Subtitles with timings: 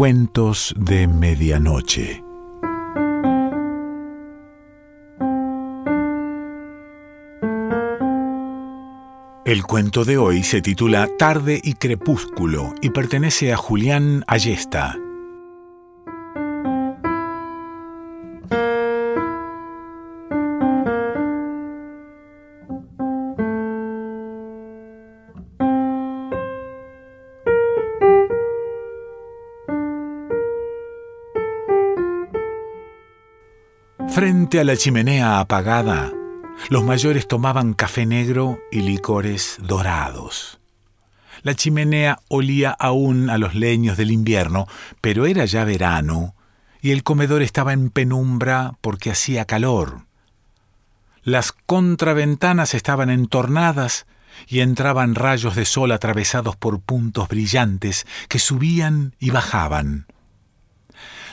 [0.00, 2.24] Cuentos de Medianoche.
[9.44, 14.96] El cuento de hoy se titula Tarde y Crepúsculo y pertenece a Julián Ayesta.
[34.12, 36.12] Frente a la chimenea apagada,
[36.68, 40.58] los mayores tomaban café negro y licores dorados.
[41.42, 44.66] La chimenea olía aún a los leños del invierno,
[45.00, 46.34] pero era ya verano
[46.82, 50.06] y el comedor estaba en penumbra porque hacía calor.
[51.22, 54.06] Las contraventanas estaban entornadas
[54.48, 60.06] y entraban rayos de sol atravesados por puntos brillantes que subían y bajaban.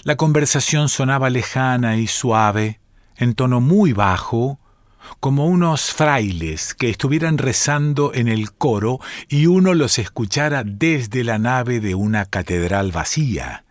[0.07, 2.79] La conversación sonaba lejana y suave,
[3.17, 4.57] en tono muy bajo,
[5.19, 11.39] como unos frailes que estuvieran rezando en el coro y uno los escuchara desde la
[11.39, 13.65] nave de una catedral vacía.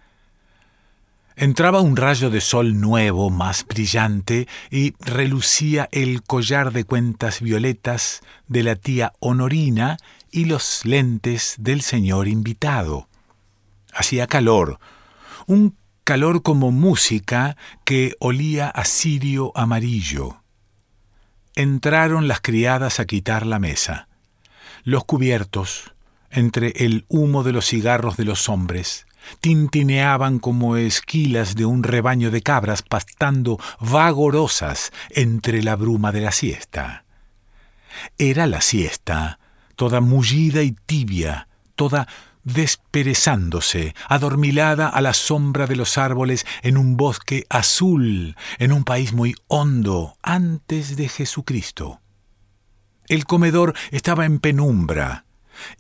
[1.37, 8.21] Entraba un rayo de sol nuevo, más brillante, y relucía el collar de cuentas violetas
[8.47, 9.97] de la tía Honorina
[10.31, 13.09] y los lentes del señor invitado.
[13.95, 14.79] Hacía calor,
[15.47, 15.75] un
[16.07, 20.41] calor como música que olía a cirio amarillo.
[21.57, 24.07] Entraron las criadas a quitar la mesa.
[24.85, 25.95] Los cubiertos,
[26.31, 29.09] entre el humo de los cigarros de los hombres,
[29.41, 36.31] tintineaban como esquilas de un rebaño de cabras pastando vagorosas entre la bruma de la
[36.31, 37.05] siesta.
[38.17, 39.41] Era la siesta,
[39.75, 42.07] toda mullida y tibia, toda
[42.47, 49.13] desperezándose, adormilada a la sombra de los árboles en un bosque azul, en un país
[49.13, 52.01] muy hondo, antes de Jesucristo.
[53.09, 55.26] El comedor estaba en penumbra,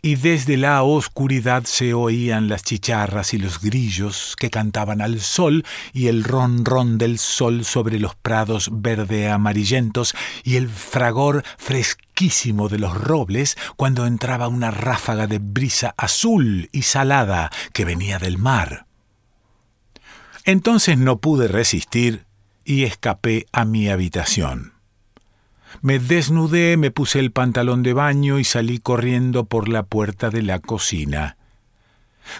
[0.02, 5.64] y desde la oscuridad se oían las chicharras y los grillos que cantaban al sol
[5.92, 10.14] y el ronrón del sol sobre los prados verde amarillentos
[10.44, 16.82] y el fragor fresquísimo de los robles cuando entraba una ráfaga de brisa azul y
[16.82, 18.86] salada que venía del mar.
[20.44, 22.24] Entonces no pude resistir
[22.64, 24.75] y escapé a mi habitación.
[25.86, 30.42] Me desnudé, me puse el pantalón de baño y salí corriendo por la puerta de
[30.42, 31.36] la cocina.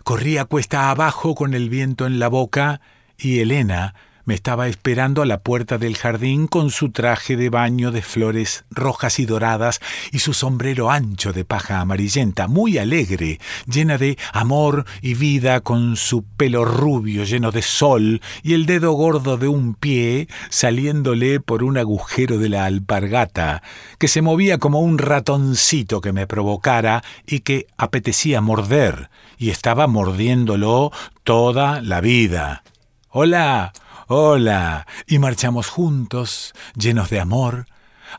[0.03, 2.81] Corría cuesta abajo con el viento en la boca
[3.17, 3.95] y Elena
[4.27, 8.65] me estaba esperando a la puerta del jardín con su traje de baño de flores
[8.71, 14.85] rojas y doradas y su sombrero ancho de paja amarillenta, muy alegre, llena de amor
[15.01, 19.75] y vida, con su pelo rubio lleno de sol y el dedo gordo de un
[19.75, 23.63] pie saliéndole por un agujero de la alpargata,
[23.99, 29.09] que se movía como un ratoncito que me provocara y que apetecía morder,
[29.39, 30.91] y estaba mordiéndolo
[31.23, 32.65] toda la vida.
[33.11, 33.73] Hola,
[34.09, 34.87] Hola.
[35.09, 37.67] Y marchamos juntos, llenos de amor,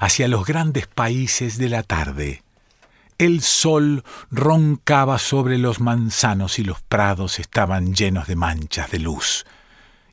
[0.02, 2.44] hacia los grandes países de la tarde.
[3.18, 9.46] El sol roncaba sobre los manzanos y los prados estaban llenos de manchas de luz.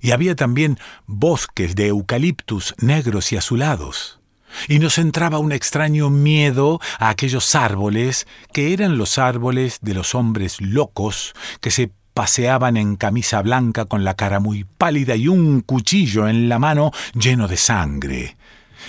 [0.01, 4.21] Y había también bosques de eucaliptus negros y azulados.
[4.69, 10.15] Y nos entraba un extraño miedo a aquellos árboles que eran los árboles de los
[10.15, 15.61] hombres locos que se paseaban en camisa blanca con la cara muy pálida y un
[15.61, 18.37] cuchillo en la mano lleno de sangre,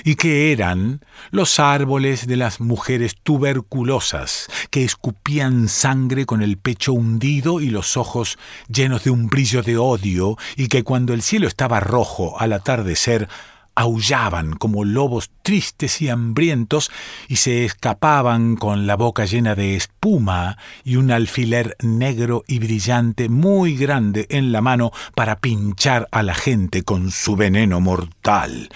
[0.04, 6.94] y que eran los árboles de las mujeres tuberculosas, que escupían sangre con el pecho
[6.94, 8.38] hundido y los ojos
[8.68, 13.28] llenos de un brillo de odio, y que cuando el cielo estaba rojo al atardecer,
[13.76, 16.90] aullaban como lobos tristes y hambrientos
[17.28, 23.30] y se escapaban con la boca llena de espuma y un alfiler negro y brillante
[23.30, 28.70] muy grande en la mano para pinchar a la gente con su veneno mortal.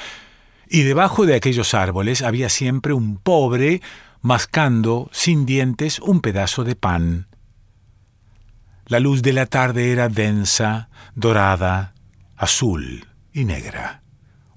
[0.70, 3.82] Y debajo de aquellos árboles había siempre un pobre
[4.22, 7.28] mascando sin dientes un pedazo de pan.
[8.86, 11.94] La luz de la tarde era densa, dorada,
[12.36, 14.02] azul y negra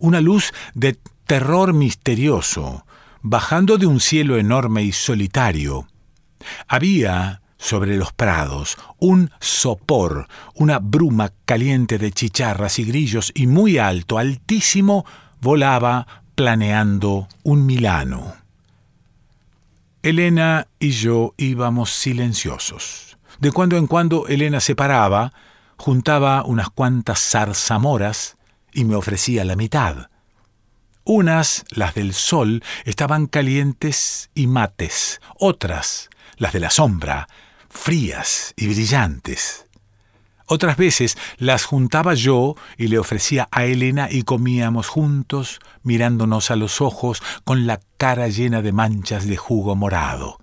[0.02, 2.84] una luz de terror misterioso,
[3.22, 5.86] bajando de un cielo enorme y solitario.
[6.68, 13.78] Había sobre los prados un sopor, una bruma caliente de chicharras y grillos, y muy
[13.78, 15.06] alto, altísimo,
[15.40, 18.34] volaba planeando un Milano.
[20.02, 23.16] Elena y yo íbamos silenciosos.
[23.38, 25.32] De cuando en cuando Elena se paraba,
[25.76, 28.36] juntaba unas cuantas zarzamoras
[28.72, 30.08] y me ofrecía la mitad.
[31.04, 37.28] Unas, las del sol, estaban calientes y mates, otras, las de la sombra,
[37.68, 39.66] frías y brillantes.
[40.46, 46.56] Otras veces las juntaba yo y le ofrecía a Elena y comíamos juntos, mirándonos a
[46.56, 50.38] los ojos con la cara llena de manchas de jugo morado.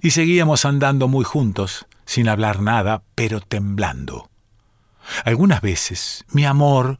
[0.00, 4.30] Y seguíamos andando muy juntos, sin hablar nada, pero temblando.
[5.24, 6.98] Algunas veces mi amor,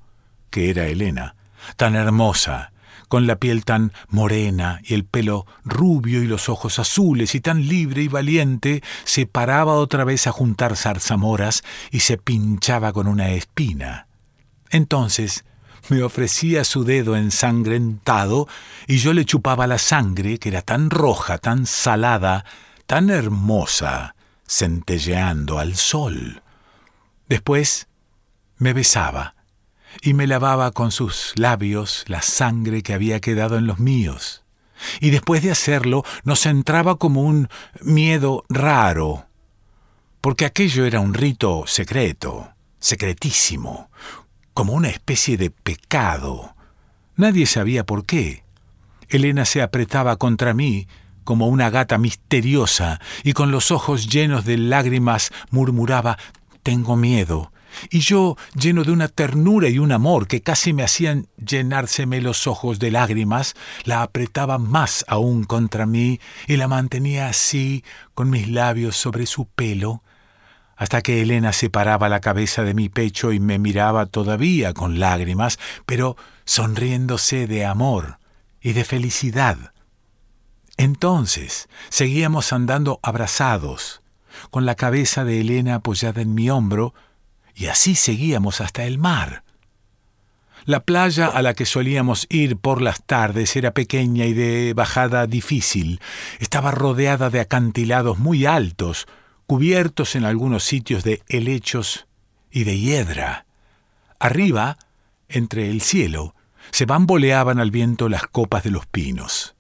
[0.51, 1.37] que era Elena,
[1.77, 2.73] tan hermosa,
[3.11, 7.67] con la piel tan morena y el pelo rubio y los ojos azules y tan
[7.67, 13.31] libre y valiente, se paraba otra vez a juntar zarzamoras y se pinchaba con una
[13.31, 14.07] espina.
[14.71, 15.45] Entonces
[15.89, 18.47] me ofrecía su dedo ensangrentado
[18.87, 22.45] y yo le chupaba la sangre, que era tan roja, tan salada,
[22.87, 24.15] tan hermosa,
[24.47, 26.43] centelleando al sol.
[27.29, 27.89] Después
[28.59, 29.35] me besaba
[30.03, 34.43] y me lavaba con sus labios la sangre que había quedado en los míos.
[35.01, 37.49] Y después de hacerlo nos entraba como un
[37.83, 39.27] miedo raro,
[40.21, 43.91] porque aquello era un rito secreto, secretísimo,
[44.55, 46.55] como una especie de pecado.
[47.17, 48.45] Nadie sabía por qué.
[49.09, 50.87] Elena se apretaba contra mí
[51.25, 56.19] como una gata misteriosa y con los ojos llenos de lágrimas murmuraba
[56.63, 57.53] Tengo miedo,
[57.91, 62.47] y yo, lleno de una ternura y un amor que casi me hacían llenárseme los
[62.47, 67.85] ojos de lágrimas, la apretaba más aún contra mí y la mantenía así,
[68.15, 70.03] con mis labios sobre su pelo,
[70.77, 75.59] hasta que Elena separaba la cabeza de mi pecho y me miraba todavía con lágrimas,
[75.85, 78.19] pero sonriéndose de amor
[78.63, 79.73] y de felicidad.
[80.77, 84.01] Entonces seguíamos andando abrazados,
[84.51, 86.95] con la cabeza de Elena apoyada en mi hombro,
[87.61, 89.45] y así seguíamos hasta el mar.
[90.65, 95.27] La playa a la que solíamos ir por las tardes era pequeña y de bajada
[95.27, 96.01] difícil.
[96.39, 99.07] Estaba rodeada de acantilados muy altos,
[99.47, 102.07] cubiertos en algunos sitios de helechos
[102.51, 103.45] y de hiedra.
[104.19, 104.79] Arriba,
[105.29, 106.35] entre el cielo,
[106.71, 109.55] se bamboleaban al viento las copas de los pinos.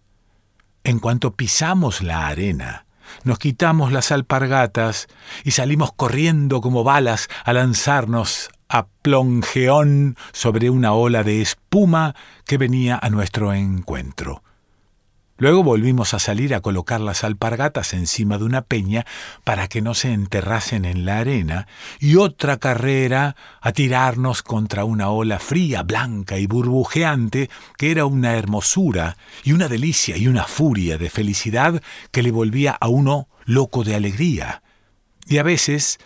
[0.84, 2.86] En cuanto pisamos la arena,
[3.24, 5.08] nos quitamos las alpargatas
[5.44, 12.14] y salimos corriendo como balas a lanzarnos a plongeón sobre una ola de espuma
[12.46, 14.42] que venía a nuestro encuentro.
[15.40, 19.06] Luego volvimos a salir a colocar las alpargatas encima de una peña
[19.42, 21.66] para que no se enterrasen en la arena,
[21.98, 27.48] y otra carrera a tirarnos contra una ola fría, blanca y burbujeante,
[27.78, 32.72] que era una hermosura y una delicia y una furia de felicidad que le volvía
[32.72, 34.62] a uno loco de alegría.
[35.26, 36.00] Y a veces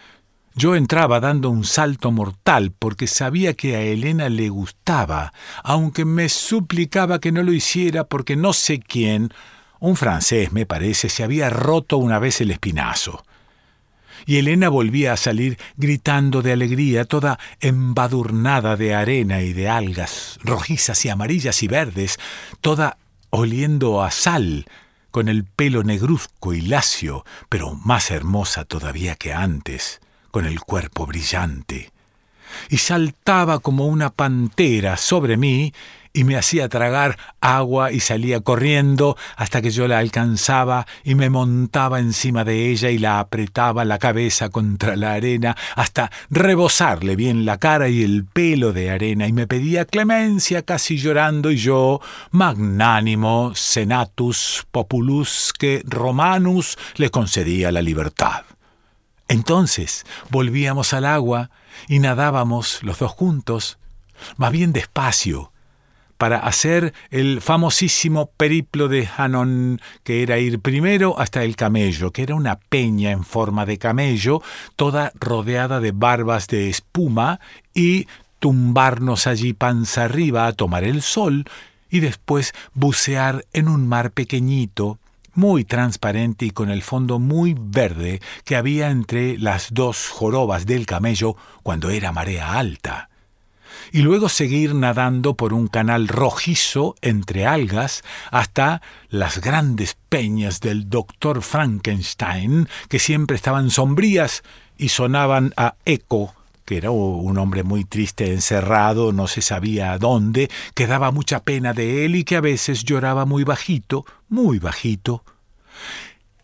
[0.57, 5.33] yo entraba dando un salto mortal porque sabía que a Elena le gustaba,
[5.65, 9.33] aunque me suplicaba que no lo hiciera porque no sé quién,
[9.81, 13.25] un francés me parece, se había roto una vez el espinazo.
[14.27, 20.39] Y Elena volvía a salir gritando de alegría, toda embadurnada de arena y de algas,
[20.43, 22.19] rojizas y amarillas y verdes,
[22.61, 22.97] toda
[23.31, 24.67] oliendo a sal,
[25.11, 30.01] con el pelo negruzco y lacio, pero más hermosa todavía que antes
[30.35, 31.93] con el cuerpo brillante,
[32.69, 35.73] y saltaba como una pantera sobre mí
[36.13, 41.31] y me hacía tragar agua y salía corriendo hasta que yo la alcanzaba y me
[41.31, 47.45] montaba encima de ella y la apretaba la cabeza contra la arena hasta rebosarle bien
[47.45, 52.01] la cara y el pelo de arena y me pedía clemencia casi llorando y yo,
[52.33, 58.43] magnánimo senatus populusque romanus, le concedía la libertad.
[59.29, 61.51] Entonces volvíamos al agua
[61.89, 63.79] y nadábamos los dos juntos,
[64.37, 65.51] más bien despacio,
[66.19, 72.23] para hacer el famosísimo periplo de Hanon, que era ir primero hasta el camello, que
[72.23, 74.43] era una peña en forma de camello,
[74.77, 77.41] toda rodeada de barbas de espuma,
[77.75, 78.07] y
[78.39, 81.45] tumbarnos allí panza arriba a tomar el sol,
[81.91, 84.99] y después bucear en un mar pequeñito,
[85.35, 90.87] muy transparente y con el fondo muy verde que había entre las dos jorobas del
[90.87, 93.11] camello cuando era marea alta.
[93.93, 100.89] Y luego seguir nadando por un canal rojizo entre algas hasta las grandes peñas del
[100.89, 104.43] doctor Frankenstein, que siempre estaban sombrías
[104.79, 106.35] y sonaban a eco
[106.65, 111.73] que era un hombre muy triste, encerrado, no se sabía dónde, que daba mucha pena
[111.73, 115.25] de él y que a veces lloraba muy bajito, muy bajito.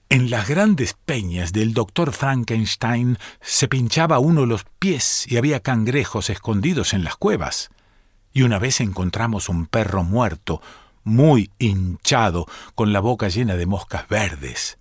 [0.09, 6.31] En las grandes peñas del doctor Frankenstein se pinchaba uno los pies y había cangrejos
[6.31, 7.71] escondidos en las cuevas.
[8.33, 10.61] Y una vez encontramos un perro muerto,
[11.05, 14.80] muy hinchado, con la boca llena de moscas verdes.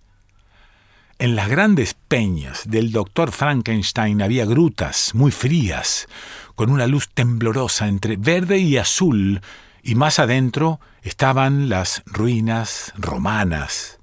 [1.20, 6.08] En las grandes peñas del doctor Frankenstein había grutas muy frías,
[6.54, 9.42] con una luz temblorosa entre verde y azul,
[9.82, 13.98] y más adentro estaban las ruinas romanas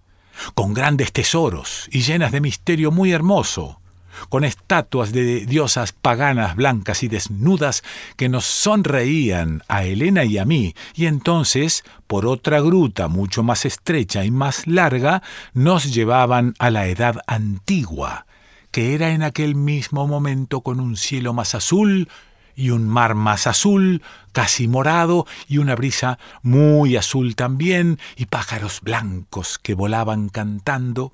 [0.54, 3.82] con grandes tesoros y llenas de misterio muy hermoso,
[4.30, 7.84] con estatuas de diosas paganas blancas y desnudas
[8.16, 13.66] que nos sonreían a Elena y a mí, y entonces, por otra gruta mucho más
[13.66, 15.22] estrecha y más larga,
[15.54, 18.26] nos llevaban a la edad antigua,
[18.72, 22.10] que era en aquel mismo momento con un cielo más azul
[22.56, 28.82] y un mar más azul, casi morado, y una brisa muy azul también, y pájaros
[28.82, 31.14] blancos que volaban cantando,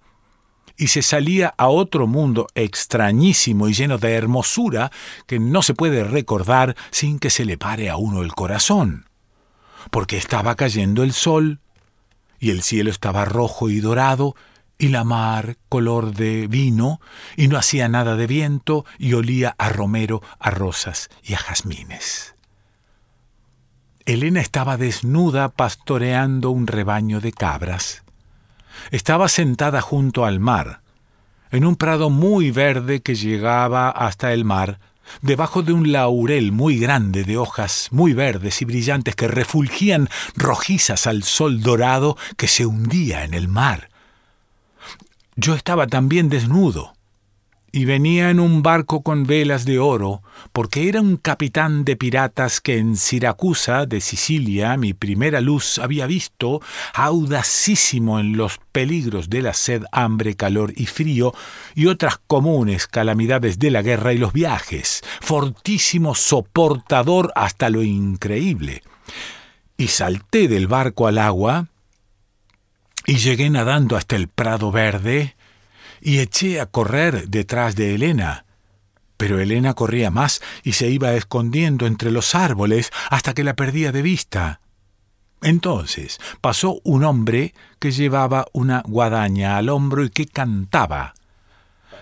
[0.77, 4.92] y se salía a otro mundo extrañísimo y lleno de hermosura
[5.27, 9.06] que no se puede recordar sin que se le pare a uno el corazón,
[9.92, 11.60] porque estaba cayendo el sol,
[12.39, 14.36] y el cielo estaba rojo y dorado,
[14.77, 17.00] y la mar color de vino,
[17.38, 22.36] y no hacía nada de viento, y olía a romero, a rosas y a jazmines.
[24.06, 28.03] Elena estaba desnuda pastoreando un rebaño de cabras.
[28.92, 30.82] Estaba sentada junto al mar,
[31.52, 34.80] en un prado muy verde que llegaba hasta el mar,
[35.22, 41.08] debajo de un laurel muy grande de hojas muy verdes y brillantes que refulgían rojizas
[41.08, 43.90] al sol dorado que se hundía en el mar.
[45.36, 46.94] Yo estaba también desnudo
[47.75, 52.62] y venía en un barco con velas de oro, porque era un capitán de piratas
[52.62, 56.62] que en Siracusa, de Sicilia, mi primera luz había visto,
[56.94, 61.34] audacísimo en los peligros de la sed, hambre, calor y frío,
[61.74, 68.84] y otras comunes calamidades de la guerra y los viajes, fortísimo soportador hasta lo increíble.
[69.77, 71.70] Y salté del barco al agua,
[73.08, 75.36] y llegué nadando hasta el prado verde
[76.03, 78.45] y eché a correr detrás de Elena.
[79.15, 83.91] Pero Elena corría más y se iba escondiendo entre los árboles hasta que la perdía
[83.93, 84.60] de vista.
[85.41, 91.13] Entonces pasó un hombre que llevaba una guadaña al hombro y que cantaba.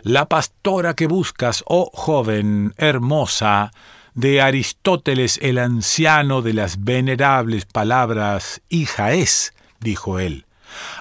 [0.01, 3.71] La pastora que buscas, oh joven, hermosa,
[4.15, 10.45] de Aristóteles el anciano de las venerables palabras, hija es, dijo él.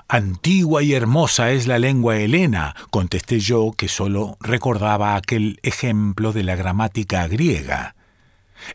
[0.08, 6.42] Antigua y hermosa es la lengua helena, contesté yo que sólo recordaba aquel ejemplo de
[6.42, 7.94] la gramática griega.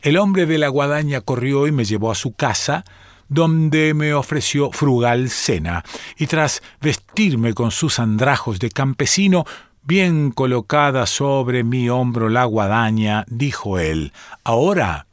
[0.01, 2.85] El hombre de la guadaña corrió y me llevó a su casa,
[3.27, 5.83] donde me ofreció frugal cena,
[6.17, 9.45] y tras vestirme con sus andrajos de campesino,
[9.83, 15.07] bien colocada sobre mi hombro la guadaña, dijo él, Ahora,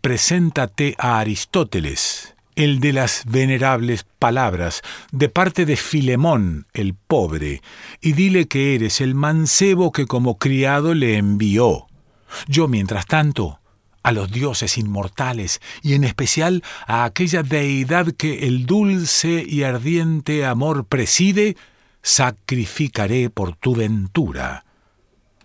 [0.00, 4.82] preséntate a Aristóteles el de las venerables palabras,
[5.12, 7.62] de parte de Filemón, el pobre,
[8.00, 11.86] y dile que eres el mancebo que como criado le envió.
[12.48, 13.60] Yo, mientras tanto,
[14.02, 20.46] a los dioses inmortales, y en especial a aquella deidad que el dulce y ardiente
[20.46, 21.56] amor preside,
[22.02, 24.64] sacrificaré por tu ventura.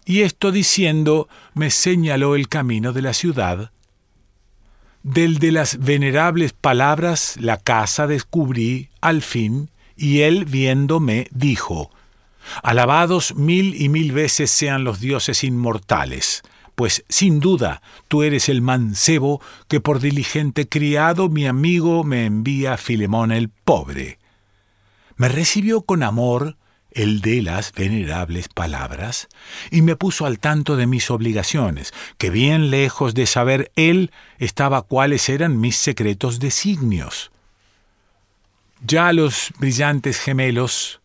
[0.06, 3.72] Y esto diciendo, me señaló el camino de la ciudad,
[5.04, 11.92] del de las venerables palabras la casa descubrí al fin, y él viéndome dijo,
[12.64, 16.44] Alabados mil y mil veces sean los dioses inmortales,
[16.76, 22.78] pues sin duda tú eres el mancebo que por diligente criado mi amigo me envía
[22.78, 24.18] Filemón el pobre.
[25.18, 26.58] Me recibió con amor
[26.92, 29.28] el de las venerables palabras,
[29.70, 34.82] y me puso al tanto de mis obligaciones, que bien lejos de saber él estaba
[34.82, 37.32] cuáles eran mis secretos designios.
[38.86, 41.02] Ya los brillantes gemelos,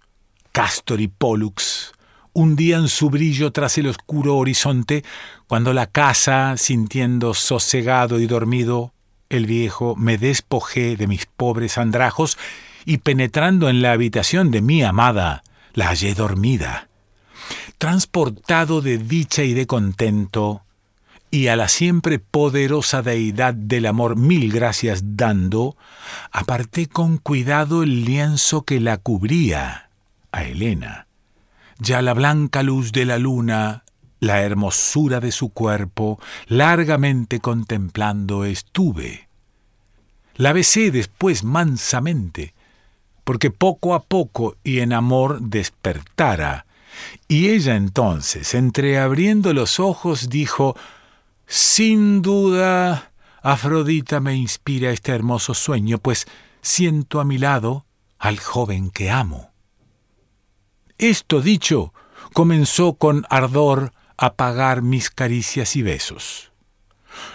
[0.52, 1.93] Castor y Pollux,
[2.33, 5.05] hundían su brillo tras el oscuro horizonte,
[5.47, 8.93] cuando la casa, sintiendo sosegado y dormido,
[9.28, 12.38] el viejo me despojé de mis pobres andrajos
[12.85, 15.43] y penetrando en la habitación de mi amada,
[15.76, 16.88] la hallé dormida.
[17.78, 20.62] Transportado de dicha y de contento,
[21.30, 25.76] y a la siempre poderosa deidad del amor mil gracias dando,
[26.33, 29.90] aparté con cuidado el lienzo que la cubría,
[30.33, 31.06] a Helena.
[31.78, 33.85] Ya la blanca luz de la luna,
[34.18, 39.28] la hermosura de su cuerpo, largamente contemplando estuve.
[40.37, 42.54] La besé después mansamente,
[43.26, 46.64] porque poco a poco y en amor despertara.
[47.26, 50.76] Y ella entonces, entreabriendo los ojos, dijo,
[51.45, 53.11] Sin duda,
[53.42, 56.28] Afrodita me inspira este hermoso sueño, pues
[56.62, 57.85] siento a mi lado
[58.21, 59.50] al joven que amo.
[60.97, 61.92] Esto dicho,
[62.33, 66.52] comenzó con ardor a pagar mis caricias y besos.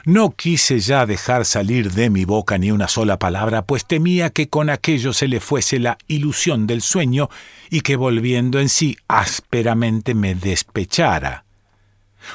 [0.05, 4.49] No quise ya dejar salir de mi boca ni una sola palabra, pues temía que
[4.49, 7.29] con aquello se le fuese la ilusión del sueño
[7.69, 11.45] y que volviendo en sí ásperamente me despechara.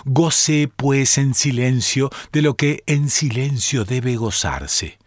[0.05, 4.99] Gocé, pues, en silencio de lo que en silencio debe gozarse.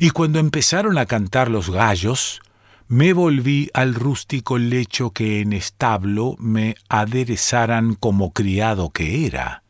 [0.00, 2.40] Y cuando empezaron a cantar los gallos,
[2.88, 9.62] me volví al rústico lecho que en establo me aderezaran como criado que era.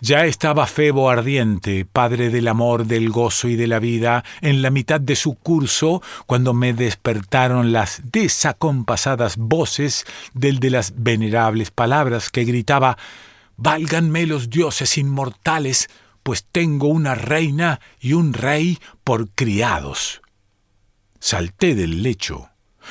[0.00, 4.70] Ya estaba Febo ardiente, padre del amor, del gozo y de la vida, en la
[4.70, 12.28] mitad de su curso, cuando me despertaron las desacompasadas voces del de las venerables palabras
[12.28, 12.98] que gritaba
[13.56, 15.88] Válganme los dioses inmortales,
[16.22, 20.20] pues tengo una reina y un rey por criados.
[21.20, 22.50] Salté del lecho,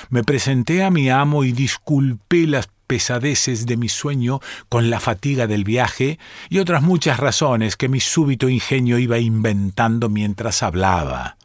[0.09, 4.39] me presenté a mi amo y disculpé las pesadeces de mi sueño
[4.69, 10.09] con la fatiga del viaje y otras muchas razones que mi súbito ingenio iba inventando
[10.09, 11.37] mientras hablaba.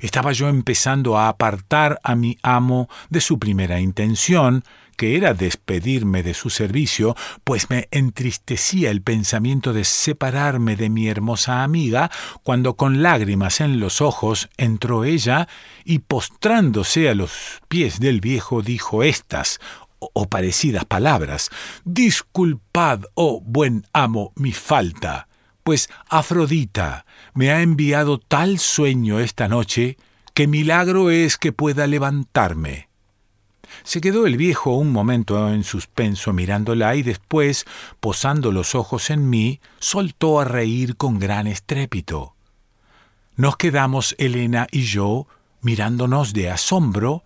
[0.00, 4.64] Estaba yo empezando a apartar a mi amo de su primera intención,
[4.96, 11.08] que era despedirme de su servicio, pues me entristecía el pensamiento de separarme de mi
[11.08, 12.10] hermosa amiga,
[12.42, 15.48] cuando con lágrimas en los ojos entró ella
[15.84, 19.60] y postrándose a los pies del viejo dijo estas
[19.98, 21.50] o parecidas palabras.
[21.84, 25.28] Disculpad, oh buen amo, mi falta,
[25.62, 29.96] pues Afrodita me ha enviado tal sueño esta noche
[30.32, 32.88] que milagro es que pueda levantarme.
[33.82, 37.64] Se quedó el viejo un momento en suspenso mirándola y después,
[38.00, 42.34] posando los ojos en mí, soltó a reír con gran estrépito.
[43.36, 45.26] Nos quedamos Elena y yo
[45.62, 47.24] mirándonos de asombro,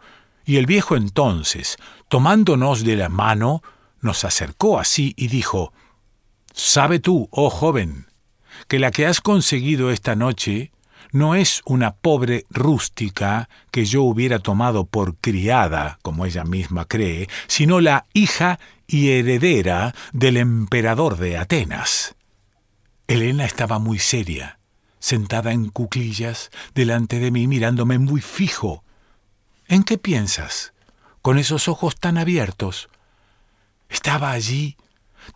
[0.50, 1.76] y el viejo entonces,
[2.08, 3.62] tomándonos de la mano,
[4.00, 5.72] nos acercó así y dijo,
[6.52, 8.08] Sabe tú, oh joven,
[8.66, 10.72] que la que has conseguido esta noche
[11.12, 17.28] no es una pobre rústica que yo hubiera tomado por criada, como ella misma cree,
[17.46, 18.58] sino la hija
[18.88, 22.16] y heredera del emperador de Atenas.
[23.06, 24.58] Elena estaba muy seria,
[24.98, 28.82] sentada en cuclillas delante de mí mirándome muy fijo,
[29.70, 30.72] ¿En qué piensas?
[31.22, 32.88] Con esos ojos tan abiertos.
[33.88, 34.76] Estaba allí,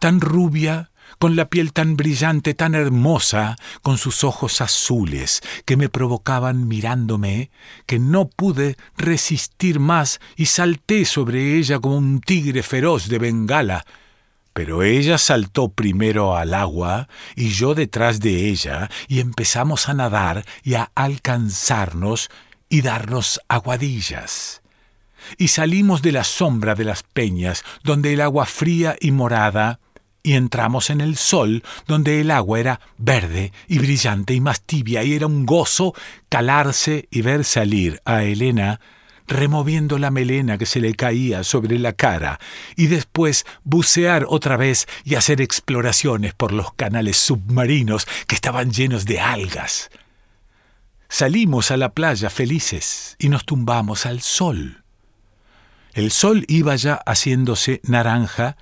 [0.00, 5.88] tan rubia, con la piel tan brillante, tan hermosa, con sus ojos azules, que me
[5.88, 7.52] provocaban mirándome,
[7.86, 13.86] que no pude resistir más y salté sobre ella como un tigre feroz de Bengala.
[14.52, 20.44] Pero ella saltó primero al agua y yo detrás de ella, y empezamos a nadar
[20.64, 22.30] y a alcanzarnos
[22.74, 24.60] y darnos aguadillas.
[25.38, 29.78] Y salimos de la sombra de las peñas, donde el agua fría y morada,
[30.24, 35.04] y entramos en el sol, donde el agua era verde y brillante y más tibia,
[35.04, 35.94] y era un gozo
[36.28, 38.80] calarse y ver salir a Elena
[39.28, 42.40] removiendo la melena que se le caía sobre la cara,
[42.74, 49.04] y después bucear otra vez y hacer exploraciones por los canales submarinos que estaban llenos
[49.04, 49.90] de algas.
[51.16, 54.82] Salimos a la playa felices y nos tumbamos al sol.
[55.92, 58.56] El sol iba ya haciéndose naranja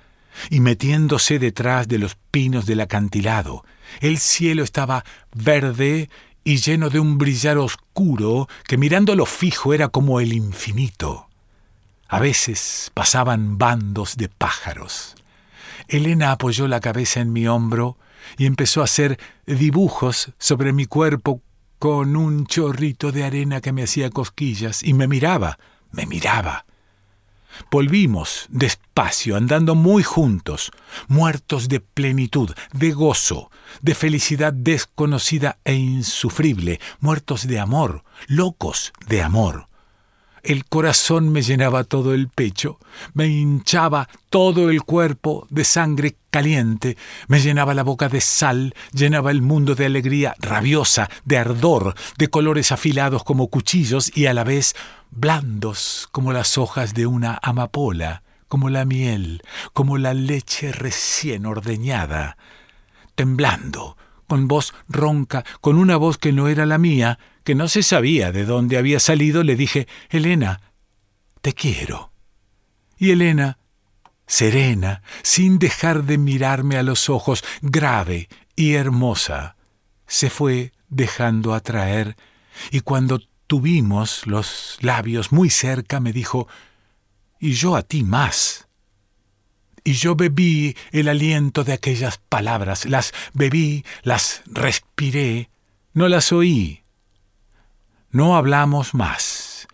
[0.51, 3.65] y metiéndose detrás de los pinos del acantilado.
[4.01, 6.11] El cielo estaba verde
[6.43, 11.29] y lleno de un brillar oscuro que mirándolo fijo era como el infinito.
[12.07, 15.15] A veces pasaban bandos de pájaros.
[15.87, 17.97] Elena apoyó la cabeza en mi hombro
[18.37, 21.41] y empezó a hacer dibujos sobre mi cuerpo
[21.83, 25.59] con un chorrito de arena que me hacía cosquillas y me miraba,
[25.91, 26.65] me miraba.
[27.69, 30.71] Volvimos despacio, andando muy juntos,
[31.09, 39.21] muertos de plenitud, de gozo, de felicidad desconocida e insufrible, muertos de amor, locos de
[39.21, 39.67] amor.
[40.43, 42.77] El corazón me llenaba todo el pecho,
[43.13, 46.97] me hinchaba todo el cuerpo de sangre caliente,
[47.29, 52.27] me llenaba la boca de sal, llenaba el mundo de alegría rabiosa, de ardor, de
[52.27, 54.75] colores afilados como cuchillos y a la vez
[55.11, 62.35] blandos como las hojas de una amapola, como la miel, como la leche recién ordeñada.
[63.15, 63.95] Temblando,
[64.27, 68.31] con voz ronca, con una voz que no era la mía, que no se sabía
[68.31, 70.61] de dónde había salido, le dije, Elena,
[71.41, 72.11] te quiero.
[72.97, 73.57] Y Elena,
[74.27, 79.55] serena, sin dejar de mirarme a los ojos, grave y hermosa,
[80.07, 82.15] se fue dejando atraer,
[82.71, 86.47] y cuando tuvimos los labios muy cerca me dijo,
[87.39, 88.67] y yo a ti más.
[89.83, 95.49] Y yo bebí el aliento de aquellas palabras, las bebí, las respiré,
[95.93, 96.82] no las oí.
[98.13, 99.67] No hablamos más.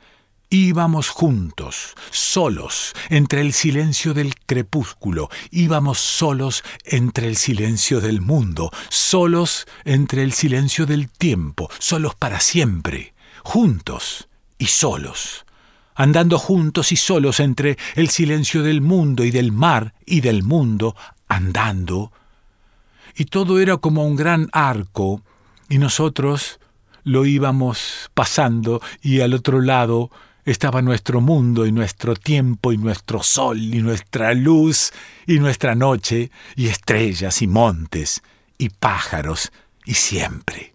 [0.49, 8.71] Íbamos juntos, solos, entre el silencio del crepúsculo, íbamos solos entre el silencio del mundo,
[8.88, 15.45] solos entre el silencio del tiempo, solos para siempre, juntos y solos
[15.95, 20.95] andando juntos y solos entre el silencio del mundo y del mar y del mundo,
[21.28, 22.13] andando.
[23.17, 25.21] Y todo era como un gran arco,
[25.67, 26.62] y nosotros
[27.03, 30.12] lo íbamos pasando, y al otro lado
[30.45, 34.91] estaba nuestro mundo y nuestro tiempo y nuestro sol y nuestra luz
[35.27, 38.21] y nuestra noche y estrellas y montes
[38.57, 39.51] y pájaros
[39.85, 40.73] y siempre.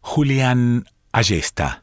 [0.00, 1.82] Julián Ayesta.